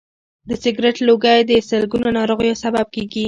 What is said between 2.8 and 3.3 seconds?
کېږي.